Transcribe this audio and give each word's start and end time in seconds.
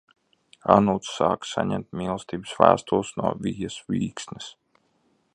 Anūts 0.75 1.09
sāka 1.17 1.49
saņemt 1.49 1.89
mīlestības 1.99 2.53
vēstules 2.61 3.11
no 3.21 3.33
Vijas 3.47 3.77
Vīksnes. 3.93 4.49